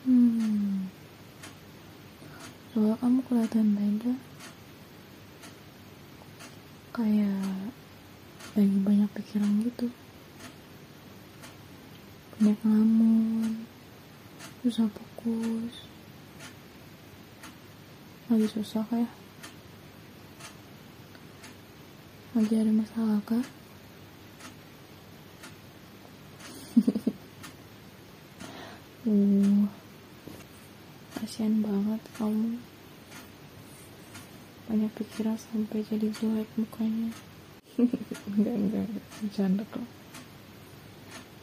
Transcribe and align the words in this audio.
Hmm. 0.00 0.88
Soalnya 2.72 2.96
kamu 3.04 3.20
kelihatan 3.28 3.76
beda. 3.76 4.16
Kayak 6.96 7.76
lagi 8.56 8.78
banyak 8.80 9.12
pikiran 9.12 9.60
gitu. 9.60 9.92
Banyak 12.40 12.56
ngelamun. 12.64 13.68
Susah 14.64 14.88
fokus. 14.88 15.84
Lagi 18.32 18.48
susah 18.48 18.80
kayak. 18.88 19.12
Lagi 22.32 22.54
ada 22.56 22.72
masalah 22.72 23.20
kah? 23.28 23.44
uh, 29.10 29.66
kasihan 31.30 31.62
banget 31.62 32.02
kamu. 32.18 32.58
Banyak 34.66 34.90
pikiran 34.98 35.38
sampai 35.38 35.86
jadi 35.86 36.10
jelek 36.10 36.50
mukanya. 36.58 37.14
enggak, 38.34 38.56
enggak. 38.58 38.86
Bercanda 39.22 39.62
kok. 39.70 39.86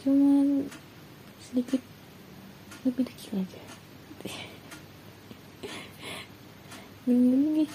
Cuman 0.03 0.67
sedikit 1.39 1.79
lebih 2.83 3.07
dikit 3.07 3.39
aja. 3.39 3.63
Gini 7.07 7.47
nih. 7.63 7.71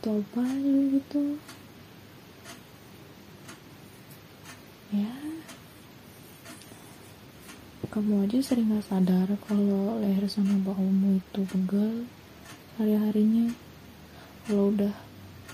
Coba 0.00 0.48
dulu 0.48 0.96
gitu. 0.96 1.36
Ya, 4.96 5.12
kamu 7.94 8.26
aja 8.26 8.42
sering 8.42 8.74
gak 8.74 8.90
sadar 8.90 9.30
kalau 9.46 10.02
leher 10.02 10.26
sama 10.26 10.58
bahumu 10.66 11.22
itu 11.22 11.46
pegel 11.46 12.10
hari-harinya. 12.74 13.54
Kalau 14.50 14.74
udah 14.74 14.90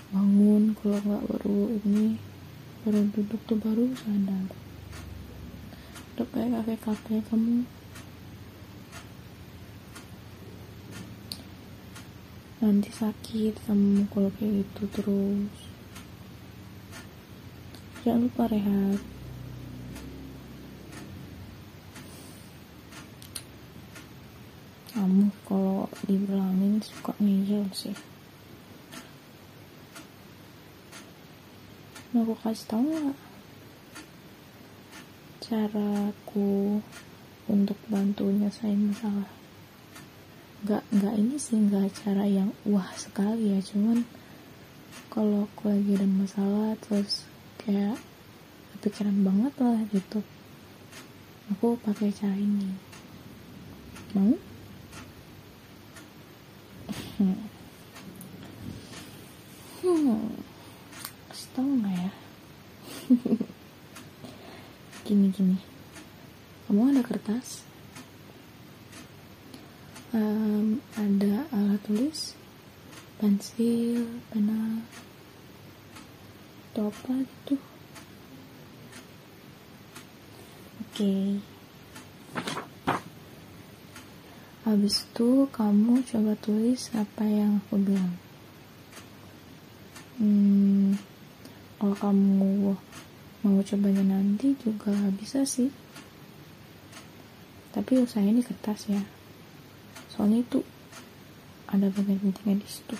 bangun 0.09 0.73
kalau 0.81 0.97
nggak 1.05 1.21
baru 1.21 1.61
ini 1.85 2.17
baru 2.81 3.05
duduk 3.13 3.37
tuh 3.45 3.61
baru 3.61 3.93
sadar. 3.93 4.49
Udah 6.17 6.25
kayak 6.33 6.65
kakek-kakek 6.65 7.21
kamu. 7.29 7.61
Nanti 12.57 12.89
sakit 12.89 13.53
kamu 13.69 14.09
kalau 14.09 14.33
kayak 14.41 14.65
gitu 14.65 14.83
terus. 14.97 15.53
Jangan 18.01 18.25
lupa 18.25 18.49
rehat 18.49 19.20
kamu 24.91 25.31
kalau 25.47 25.87
dibilangin 26.05 26.83
suka 26.83 27.15
ngeyel 27.17 27.65
sih. 27.71 27.95
Mau 32.11 32.27
aku 32.27 32.35
kasih 32.43 32.67
tau 32.67 32.83
gak 32.83 33.19
caraku 35.41 36.79
untuk 37.47 37.79
bantu 37.87 38.27
nyelesain 38.31 38.91
masalah 38.91 39.41
nggak 40.61 40.85
nggak 40.93 41.17
ini 41.17 41.41
sih 41.41 41.57
nggak 41.57 41.89
cara 42.05 42.21
yang 42.29 42.53
wah 42.69 42.85
sekali 42.93 43.57
ya. 43.57 43.59
Cuman 43.65 44.05
kalau 45.09 45.49
aku 45.49 45.73
lagi 45.73 45.97
ada 45.97 46.05
masalah 46.05 46.77
terus 46.85 47.25
kayak 47.57 47.97
kepikiran 48.77 49.25
banget 49.25 49.53
lah 49.57 49.81
gitu. 49.89 50.21
Aku 51.49 51.81
pakai 51.81 52.13
cara 52.13 52.37
ini. 52.37 52.77
Mau 54.13 54.37
hmm, 57.17 57.37
hmm. 59.81 60.29
kasih 61.25 61.49
tau 61.57 61.65
nggak 61.65 61.95
ya 61.97 62.11
gini 65.11 65.27
gini. 65.35 65.59
Kamu 66.71 66.95
ada 66.95 67.03
kertas? 67.03 67.67
Um, 70.15 70.79
ada 70.95 71.51
alat 71.51 71.83
tulis? 71.83 72.31
Pensil 73.19 74.07
pena 74.31 74.79
atau 76.71 76.87
apa 76.87 77.27
gitu. 77.27 77.59
Oke. 80.79 80.95
Okay. 80.95 81.27
habis 84.61 85.03
itu 85.03 85.51
kamu 85.51 85.99
coba 86.07 86.31
tulis 86.39 86.87
apa 86.95 87.27
yang 87.27 87.59
aku 87.59 87.75
bilang. 87.81 88.15
Hmm, 90.15 90.95
kalau 91.75 91.95
kamu 91.99 92.79
mau 93.41 93.57
cobanya 93.65 94.05
nanti 94.05 94.53
juga 94.61 94.93
bisa 95.17 95.41
sih 95.41 95.73
tapi 97.73 97.97
usahain 97.97 98.37
di 98.37 98.43
kertas 98.45 98.85
ya 98.91 99.01
soalnya 100.11 100.43
itu 100.43 100.59
ada 101.71 101.87
bagian 101.89 102.19
pentingnya 102.19 102.61
di 102.61 102.67
situ 102.69 102.97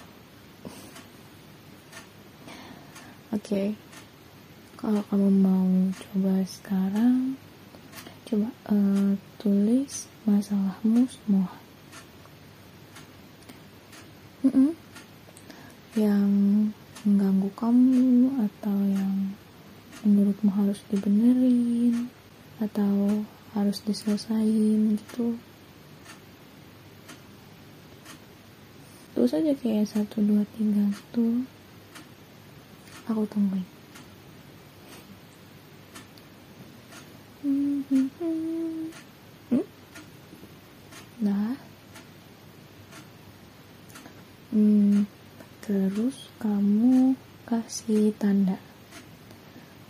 oke 3.30 3.44
okay. 3.44 3.76
kalau 4.80 5.04
kamu 5.12 5.30
mau 5.30 5.70
coba 5.94 6.42
sekarang 6.48 7.36
coba 8.26 8.50
uh, 8.72 9.14
tulis 9.38 10.08
masalahmu 10.24 11.04
semua 11.06 11.52
mm 14.42 14.52
-mm. 14.56 14.72
yang 16.00 16.32
mengganggu 17.04 17.50
kamu 17.60 18.40
atau 18.48 18.78
yang 18.88 19.36
menurutmu 20.02 20.52
harus 20.54 20.82
dibenerin 20.90 22.10
atau 22.62 23.26
harus 23.58 23.82
diselesain 23.84 24.98
gitu? 24.98 25.38
Terus 29.12 29.38
aja 29.38 29.54
kayak 29.54 29.86
satu 29.86 30.24
dua 30.24 30.48
tiga 30.58 30.88
tuh 31.14 31.46
aku 33.12 33.28
tungguin 33.28 33.66
hmm? 39.52 39.66
nah. 41.22 41.54
Hmm, 44.52 45.08
terus 45.64 46.28
kamu 46.44 47.16
kasih 47.48 48.12
tanda 48.20 48.60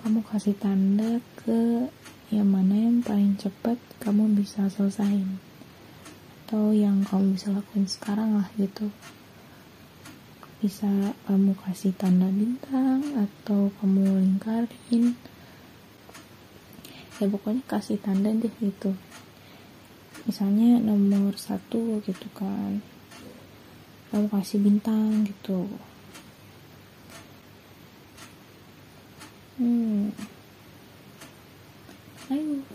kamu 0.02 0.26
kasih 0.26 0.58
tanda 0.58 1.22
ke 1.38 1.86
yang 2.34 2.50
mana 2.50 2.74
yang 2.74 3.06
paling 3.06 3.38
cepat 3.38 3.78
kamu 4.02 4.34
bisa 4.34 4.66
selesain 4.66 5.38
atau 6.42 6.74
yang 6.74 7.06
kamu 7.06 7.38
bisa 7.38 7.54
lakuin 7.54 7.86
sekarang 7.86 8.34
lah 8.42 8.50
gitu. 8.58 8.90
Bisa 10.58 10.90
kamu 11.30 11.54
kasih 11.54 11.94
tanda 11.94 12.34
bintang 12.34 13.06
atau 13.14 13.70
kamu 13.78 14.26
lingkarin. 14.26 15.14
Ya 17.22 17.26
pokoknya 17.30 17.62
kasih 17.70 18.02
tanda 18.02 18.34
deh 18.34 18.54
gitu. 18.58 18.98
Misalnya 20.26 20.82
nomor 20.82 21.38
satu 21.38 22.02
gitu 22.02 22.26
kan. 22.34 22.82
Kamu 24.10 24.34
kasih 24.34 24.66
bintang 24.66 25.30
gitu 25.30 25.70
Hmm. 29.62 30.10
Ayo. 32.34 32.66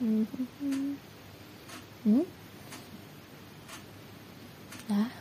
Hmm. 0.00 0.24
Nah. 4.88 5.12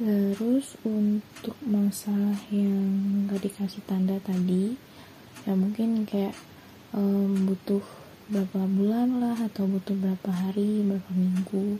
Terus 0.00 0.80
untuk 0.80 1.60
masalah 1.60 2.40
yang 2.48 3.28
gak 3.28 3.44
dikasih 3.44 3.84
tanda 3.84 4.16
tadi, 4.24 4.80
ya 5.44 5.52
mungkin 5.52 6.08
kayak 6.08 6.32
um, 6.96 7.52
butuh 7.52 7.84
berapa 8.32 8.64
bulan 8.64 9.20
lah 9.20 9.36
atau 9.44 9.68
butuh 9.68 9.92
berapa 9.92 10.30
hari, 10.32 10.88
berapa 10.88 11.12
minggu 11.12 11.76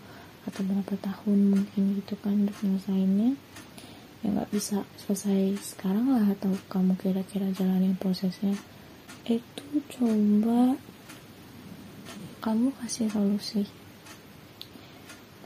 atau 0.47 0.63
berapa 0.63 0.95
tahun 1.01 1.39
mungkin 1.51 1.99
gitu 1.99 2.15
kan 2.23 2.47
untuk 2.47 2.57
menyelesaikannya 2.63 3.35
ya 4.27 4.35
nggak 4.35 4.51
bisa 4.51 4.83
selesai 4.99 5.55
sekarang 5.63 6.11
lah 6.11 6.27
atau 6.35 6.51
kamu 6.67 6.99
kira-kira 6.99 7.47
jalanin 7.55 7.95
prosesnya. 7.95 8.59
Itu 9.23 9.87
coba 9.87 10.75
kamu 12.43 12.75
kasih 12.83 13.07
solusi. 13.07 13.71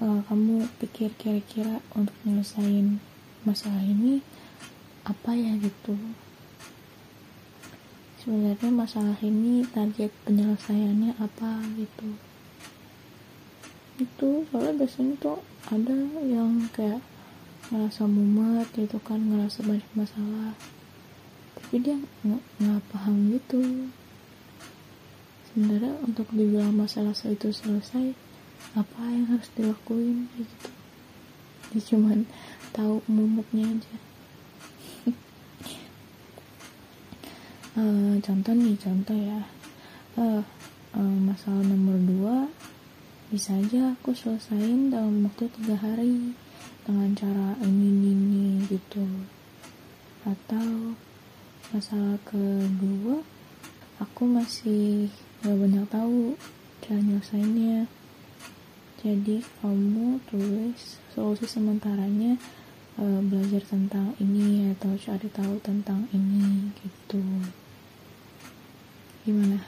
Uh, 0.00 0.24
kamu 0.32 0.64
pikir 0.80 1.12
kira-kira 1.20 1.84
untuk 1.92 2.16
nyelesain 2.24 3.04
masalah 3.44 3.84
ini 3.84 4.24
apa 5.04 5.36
ya 5.36 5.60
gitu. 5.60 6.00
Sebenarnya 8.16 8.72
masalah 8.72 9.20
ini 9.20 9.60
target 9.68 10.08
penyelesaiannya 10.24 11.20
apa 11.20 11.68
gitu. 11.76 12.16
Itu 14.00 14.48
soalnya 14.48 14.72
biasanya 14.80 15.20
tuh 15.20 15.44
ada 15.68 15.92
yang 16.24 16.64
kayak 16.72 17.04
ngerasa 17.70 18.02
mumet 18.10 18.66
gitu 18.74 18.98
kan 18.98 19.22
ngerasa 19.22 19.62
banyak 19.62 19.90
masalah. 19.94 20.52
Tapi 21.54 21.76
dia 21.78 21.96
nggak 22.26 22.82
paham 22.90 23.30
gitu. 23.30 23.88
Sebenarnya 25.50 25.94
untuk 26.02 26.26
dibilang 26.34 26.74
masalah 26.74 27.14
itu 27.14 27.48
selesai 27.54 28.14
apa 28.74 29.02
yang 29.10 29.30
harus 29.30 29.46
dilakuin? 29.54 30.26
Gitu. 30.34 30.70
Dia 31.70 31.82
cuman 31.94 32.26
tahu 32.74 33.02
mumetnya 33.06 33.70
aja. 33.70 33.96
Uh, 37.78 38.18
contoh 38.26 38.54
nih 38.54 38.74
contoh 38.82 39.14
ya. 39.14 39.40
Uh, 40.18 40.42
uh, 40.98 41.16
masalah 41.22 41.62
nomor 41.62 41.98
dua 42.02 42.36
bisa 43.30 43.54
aja 43.54 43.94
aku 43.94 44.10
selesain 44.10 44.90
dalam 44.90 45.22
waktu 45.22 45.46
tiga 45.54 45.78
hari 45.78 46.34
dengan 46.86 47.10
cara 47.12 47.56
ini 47.62 47.88
ini, 48.12 48.46
gitu. 48.70 49.04
Atau 50.24 50.94
masalah 51.70 52.18
kedua 52.26 53.22
aku 54.00 54.22
masih 54.24 55.12
gak 55.44 55.56
banyak 55.56 55.86
tahu 55.88 56.34
cara 56.80 57.00
nyelesainnya. 57.00 57.88
Jadi 59.00 59.40
kamu 59.60 60.20
tulis 60.28 61.00
solusi 61.16 61.48
sementaranya 61.48 62.36
uh, 63.00 63.20
belajar 63.24 63.64
tentang 63.64 64.12
ini 64.20 64.72
atau 64.76 64.92
cari 65.00 65.28
tahu 65.32 65.56
tentang 65.64 66.04
ini 66.12 66.68
gitu. 66.84 67.22
Gimana? 69.24 69.60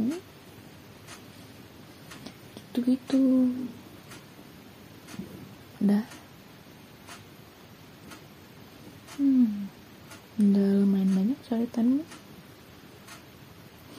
Hmm? 0.00 0.20
gitu 2.78 2.94
gitu 2.94 3.22
udah. 5.78 6.02
Hmm. 9.18 9.70
Udah 10.38 10.86
lumayan 10.86 11.10
banyak 11.10 11.38
coretanmu 11.42 12.06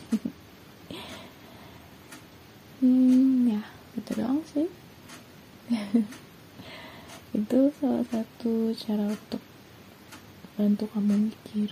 hmm 2.80 3.52
ya 3.52 3.60
itu 4.00 4.12
doang 4.16 4.40
sih. 4.48 4.72
Itu 7.40 7.70
salah 7.78 8.02
satu 8.10 8.74
cara 8.74 9.06
untuk 9.12 9.44
bantu 10.58 10.90
kamu 10.90 11.30
mikir. 11.30 11.70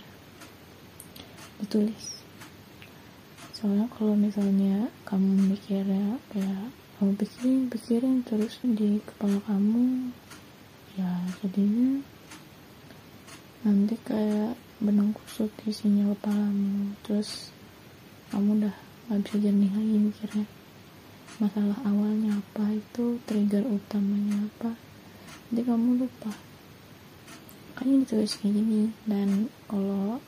Ditulis. 1.58 2.22
Soalnya 3.56 3.90
kalau 3.90 4.14
misalnya 4.14 4.86
kamu 5.02 5.50
mikirnya 5.50 6.22
kayak 6.30 6.70
kamu 6.98 7.14
pikirin 7.14 7.70
pikirin 7.70 8.26
terus 8.26 8.58
di 8.58 8.98
kepala 9.06 9.38
kamu. 9.46 10.10
Ya 10.98 11.22
jadinya 11.38 12.02
nanti 13.62 13.94
kayak 14.02 14.58
benang 14.82 15.14
kusut 15.14 15.46
isinya 15.62 16.10
kepalamu 16.18 16.98
terus 17.06 17.54
kamu 18.34 18.58
udah 18.58 18.74
gak 19.06 19.18
bisa 19.30 19.36
jernih 19.46 19.70
lagi 19.70 19.96
mikirnya. 20.10 20.46
Masalah 21.38 21.78
awalnya 21.86 22.42
apa 22.42 22.74
itu 22.74 23.22
trigger 23.30 23.62
utamanya 23.62 24.50
apa. 24.50 24.74
Jadi 25.54 25.62
kamu 25.70 26.02
lupa. 26.02 26.34
Makanya 27.78 27.94
ditulis 28.02 28.34
kayak 28.42 28.58
gini. 28.58 28.90
Dan 29.06 29.46
kalau 29.70 30.18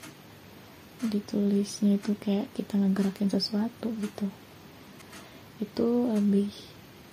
ditulisnya 1.03 1.99
itu 1.99 2.15
kayak 2.15 2.47
kita 2.55 2.79
ngegerakin 2.79 3.27
sesuatu 3.27 3.91
gitu 3.99 4.31
itu 5.61 5.87
lebih 6.09 6.49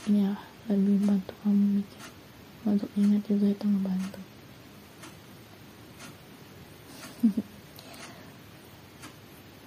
ini 0.07 0.23
ya 0.23 0.33
lebih 0.71 1.03
bantu 1.03 1.31
kamu 1.43 1.83
mikir. 1.83 2.03
Untuk 2.67 2.89
ingat 2.95 3.21
juga 3.27 3.47
itu 3.51 3.65
ngebantu. 3.67 4.21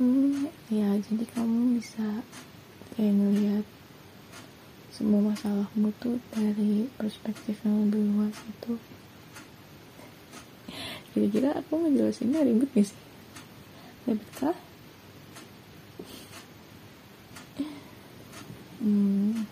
Hmm, 0.01 0.49
ya 0.81 0.89
jadi 0.97 1.25
kamu 1.37 1.77
bisa 1.77 2.25
kayak 2.97 3.15
ngelihat 3.17 3.65
semua 4.93 5.33
masalahmu 5.33 5.89
tuh 5.97 6.21
dari 6.33 6.85
perspektif 7.01 7.57
yang 7.65 7.89
lebih 7.89 8.05
luas 8.13 8.37
itu 8.45 8.77
kira-kira 11.11 11.57
aku 11.59 11.73
ngejelasinnya 11.83 12.45
ribet 12.47 12.71
gak 12.77 12.87
sih? 12.93 13.01
Betul? 14.07 14.55
Hmm. 18.81 19.45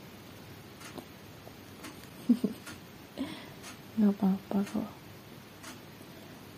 Gak 4.00 4.12
apa-apa 4.16 4.58
kok. 4.64 4.90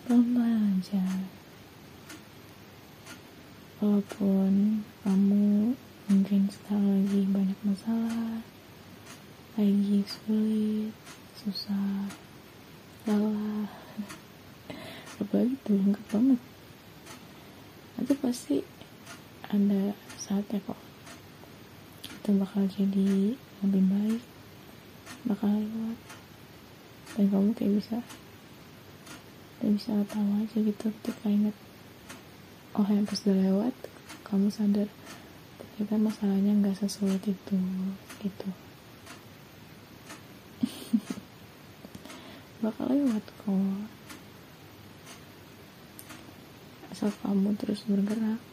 Pelan-pelan 0.07 0.79
aja. 0.79 1.03
Walaupun 3.83 4.81
kamu 5.03 5.75
mungkin 6.07 6.41
sekarang 6.47 7.03
lagi 7.03 7.21
banyak 7.27 7.59
masalah, 7.67 8.39
lagi 9.59 9.99
sulit, 10.07 10.95
susah, 11.35 12.07
lelah, 13.03 13.67
apalagi 15.19 15.59
tuh 15.67 15.75
lengkap 15.75 16.05
banget 16.07 16.41
itu 18.01 18.13
pasti 18.17 18.57
ada 19.53 19.93
saatnya 20.17 20.57
kok 20.65 20.90
itu 22.21 22.37
bakal 22.37 22.69
jadi 22.69 23.33
lebih 23.65 23.83
baik 23.89 24.21
bakal 25.25 25.49
lewat. 25.49 25.97
Dan 27.17 27.33
kamu 27.33 27.49
kayak 27.57 27.81
bisa 27.81 27.97
kayak 29.57 29.81
bisa 29.81 30.05
tahu 30.05 30.29
aja 30.37 30.57
gitu 30.61 30.85
ketika 31.01 31.33
inget 31.33 31.57
oh 32.77 32.85
yang 32.85 33.09
pas 33.09 33.25
udah 33.25 33.41
lewat 33.41 33.73
kamu 34.21 34.53
sadar 34.53 34.85
ternyata 35.57 35.97
masalahnya 35.97 36.53
nggak 36.61 36.77
sesulit 36.77 37.25
itu 37.25 37.57
gitu. 38.21 38.49
Bakal 42.61 42.85
lewat 42.85 43.25
kok. 43.41 43.81
Asal 46.93 47.09
kamu 47.25 47.57
terus 47.57 47.81
bergerak 47.89 48.50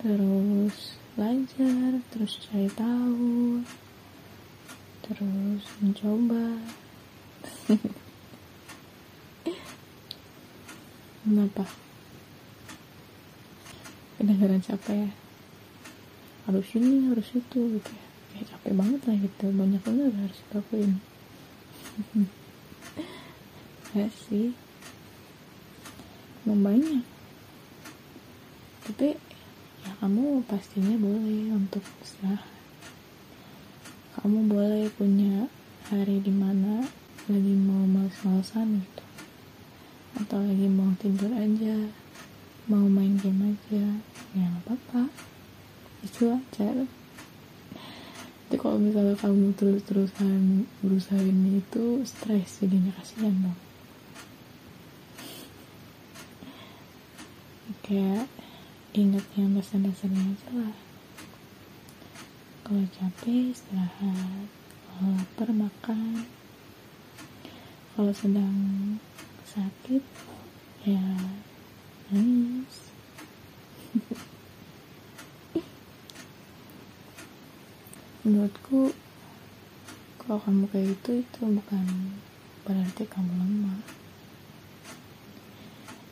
terus 0.00 0.96
belajar 1.12 2.00
terus 2.08 2.40
cari 2.48 2.72
tahu 2.72 3.60
terus 5.04 5.64
mencoba. 5.84 6.56
Kenapa? 11.20 11.68
Kedengaran 14.16 14.64
siapa 14.64 14.88
ya? 14.88 15.10
Harus 16.48 16.64
ini 16.72 17.12
harus 17.12 17.28
itu 17.36 17.60
gitu 17.76 17.90
ya. 17.92 18.04
Kayak 18.32 18.56
capek 18.56 18.72
banget 18.72 19.00
lah 19.04 19.16
gitu. 19.20 19.44
Banyak 19.52 19.82
banget 19.84 20.12
harus 20.16 20.40
dilakuin. 20.48 20.92
Ya 23.90 24.06
sih. 24.06 24.54
Banyak. 26.46 27.02
Tapi 28.86 29.18
kamu 30.00 30.40
pastinya 30.48 30.96
boleh 30.96 31.52
untuk 31.52 31.84
istirahat. 32.00 32.48
Kamu 34.16 34.48
boleh 34.48 34.88
punya 34.96 35.44
hari 35.92 36.24
di 36.24 36.32
mana 36.32 36.88
lagi 37.28 37.52
mau 37.52 37.84
males-malesan 37.84 38.80
gitu. 38.80 39.04
Atau 40.16 40.40
lagi 40.40 40.72
mau 40.72 40.88
tidur 40.96 41.28
aja 41.36 41.84
mau 42.64 42.88
main 42.88 43.12
game 43.20 43.52
aja 43.52 44.00
ya 44.32 44.48
nggak 44.48 44.72
apa-apa. 44.72 45.12
Itu 46.00 46.32
aja. 46.32 46.88
Tapi 48.48 48.56
kalau 48.56 48.80
misalnya 48.80 49.20
kamu 49.20 49.52
terus-terusan 49.52 50.64
berusaha 50.80 51.20
ini 51.20 51.60
itu 51.60 52.00
stres 52.08 52.64
jadinya 52.64 52.96
kasihan 52.96 53.36
dong. 53.36 53.58
Kayak 57.84 58.32
ingat 58.94 59.26
yang 59.34 59.54
dasar-dasarnya 59.54 60.34
aja 60.34 60.50
lah 60.54 60.90
kalau 62.70 62.86
capek 62.94 63.50
istirahat. 63.50 64.46
Kalau 64.86 65.10
lapar 65.18 65.50
makan. 65.50 66.22
Kalau 67.98 68.14
sedang 68.14 68.54
sakit 69.42 69.98
ya 70.86 71.02
nangis. 72.14 72.94
Menurutku 78.22 78.94
kalau 80.22 80.38
kamu 80.38 80.70
kayak 80.70 80.94
itu 80.94 81.26
itu 81.26 81.40
bukan 81.42 82.14
berarti 82.62 83.02
kamu 83.10 83.34
lemah. 83.34 83.82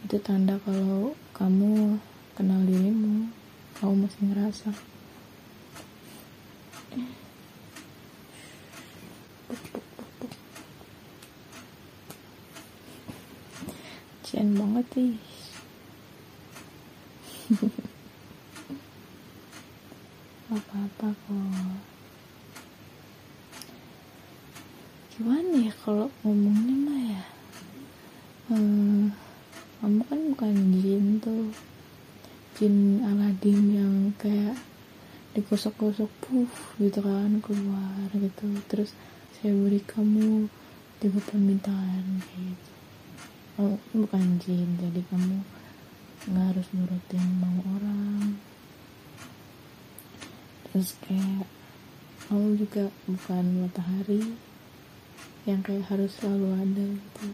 Itu 0.03 0.19
tanda 0.27 0.59
kalau 0.67 1.15
kamu 1.39 1.78
kamu 3.79 3.95
masih 4.05 4.23
ngerasa? 4.27 4.71
Cian 14.27 14.59
banget 14.59 14.87
sih 14.93 15.39
apa-apa 20.49 21.09
kok 21.17 21.81
gimana 25.17 25.65
ya 25.65 25.73
kalau 25.81 26.13
ngomongnya 26.21 26.77
mah 26.85 27.01
ya 27.09 27.25
hmm, 28.53 29.13
kamu 29.81 30.01
kan 30.05 30.21
bukan 30.29 30.55
jin 30.85 31.07
tuh 31.25 31.49
jin 32.59 33.07
Aladin 33.07 33.63
yang 33.71 33.95
kayak 34.19 34.59
digosok-gosok 35.39 36.11
puff 36.19 36.75
gitu 36.83 36.99
kan 37.07 37.39
keluar 37.39 38.11
gitu. 38.11 38.51
Terus 38.67 38.91
saya 39.39 39.55
beri 39.55 39.79
kamu 39.79 40.51
tiga 40.99 41.23
permintaan 41.23 42.19
gitu. 42.19 42.71
Oh, 43.63 43.79
bukan 43.95 44.43
jin 44.43 44.75
jadi 44.83 45.07
kamu 45.07 45.39
nggak 46.27 46.47
harus 46.51 46.67
nurutin 46.75 47.23
mau 47.39 47.63
orang. 47.79 48.43
Terus 50.67 50.99
kayak 51.07 51.47
kamu 52.27 52.59
juga 52.59 52.91
bukan 53.07 53.45
matahari 53.63 54.35
yang 55.47 55.63
kayak 55.63 55.87
harus 55.87 56.11
selalu 56.19 56.59
ada 56.59 56.87
gitu 56.91 57.27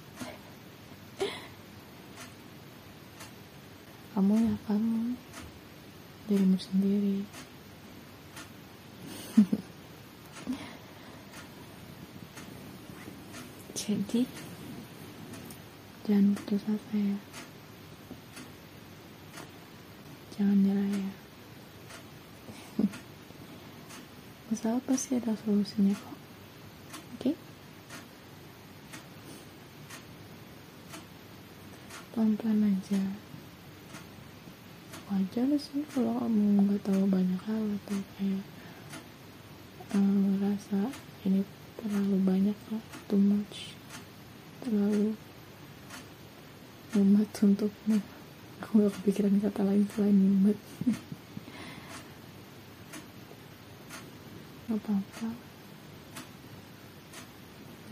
kamu 4.14 4.46
ya 4.46 4.54
kamu. 4.70 5.18
Dirimu 6.30 6.54
sendiri. 6.54 7.26
Jadi 13.74 14.22
jangan 16.06 16.38
putus 16.38 16.62
asa 16.62 16.94
ya. 16.94 17.18
Jangan 20.38 20.62
nyerah 20.62 20.94
ya. 20.94 21.10
Masalah 24.54 24.78
pasti 24.86 25.18
ada 25.18 25.34
solusinya 25.42 25.90
kok? 25.90 26.14
Oke? 27.18 27.34
Pelan-pelan 32.14 32.78
aja 32.78 33.33
wajar 35.14 35.46
sih 35.62 35.86
kalau 35.94 36.26
kamu 36.26 36.66
nggak 36.66 36.82
tahu 36.82 37.06
banyak 37.06 37.38
hal 37.46 37.62
atau 37.78 37.98
kayak 38.18 38.42
um, 39.94 40.42
rasa 40.42 40.90
ini 41.22 41.46
terlalu 41.78 42.18
banyak 42.18 42.58
lah 42.74 42.82
too 43.06 43.22
much. 43.22 43.78
Terlalu 44.58 45.14
mumet 46.98 47.30
untukmu. 47.30 48.02
Aku 48.58 48.82
gak 48.82 48.90
kepikiran 48.98 49.38
kata 49.38 49.62
lain 49.62 49.86
selain 49.94 50.18
mumet. 50.18 50.58
Gak 54.64 54.80
apa-apa. 54.80 55.28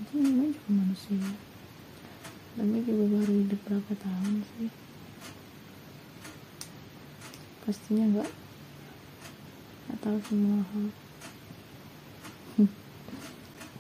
Itu 0.03 0.13
namanya 0.19 0.51
juga 0.59 0.71
manusia. 0.75 1.23
Namanya 2.59 2.83
juga 2.83 3.05
baru 3.15 3.33
hidup 3.47 3.61
berapa 3.69 3.93
tahun 4.01 4.43
sih 4.57 4.82
pastinya 7.63 8.05
nggak. 8.13 8.31
Nggak 9.87 9.99
tahu 10.03 10.19
semua. 10.29 10.61
Hal 10.75 10.87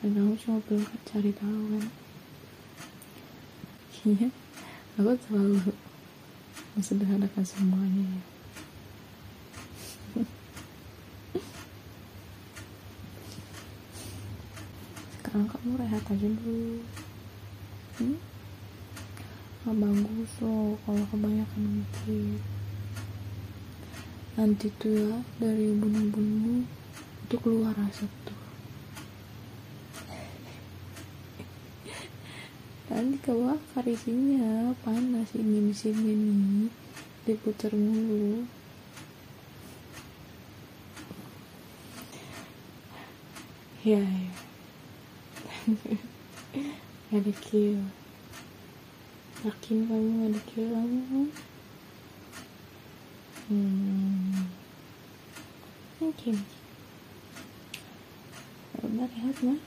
dan 0.02 0.18
kamu 0.18 0.34
cuma 0.34 0.58
perlu 0.66 0.82
cari 1.06 1.30
tahu 1.30 1.62
kan. 1.78 1.86
Iya. 4.02 4.28
Aku 4.98 5.14
selalu 5.14 5.70
mensederhanakan 6.74 7.44
semuanya 7.46 8.02
ya. 8.02 8.22
Sekarang 15.22 15.46
kamu 15.46 15.78
rehat 15.78 16.02
aja 16.02 16.28
dulu. 16.34 16.82
Hmm? 18.02 18.18
gak 19.62 19.78
bagus 19.78 20.32
loh 20.42 20.74
kalau 20.82 21.06
kebanyakan 21.14 21.62
mikir 21.78 22.42
nanti 24.32 24.72
tuh 24.80 24.96
ya 24.96 25.16
dari 25.36 25.76
ubun-ubunmu 25.76 26.64
itu 27.32 27.36
keluar 27.40 27.76
asap 27.88 28.12
tuh. 28.24 28.40
Nanti 32.92 33.16
kebakar 33.24 33.88
isinya 33.88 34.76
panas 34.84 35.32
ini 35.32 35.72
sini 35.72 36.12
nih 36.12 36.68
diputar 37.24 37.72
mulu. 37.72 38.44
Ya 43.80 44.00
ya. 44.00 44.32
Ada 47.16 47.32
kill. 47.36 47.80
Yakin 49.44 49.78
kamu 49.88 50.12
ada 50.30 50.40
kill 50.48 50.68
kamu? 50.70 51.20
Hmm 53.50 53.91
ya 56.20 56.36
udah 58.84 59.08
rehat 59.08 59.38
lah 59.44 59.60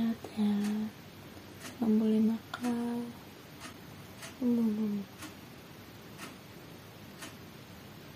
Lihat 0.00 0.22
ya, 0.32 0.52
boleh 1.84 2.24
nakal. 2.24 3.04
Hmm. 4.40 4.64
Hmm. 4.64 5.04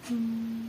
Hmm. 0.09 0.64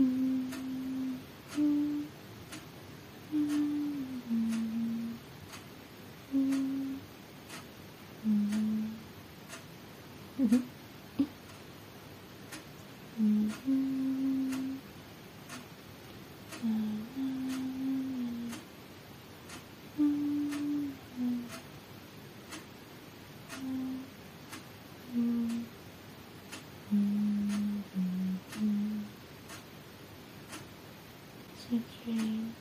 Mm. 0.00 0.33
Okay. 31.74 32.54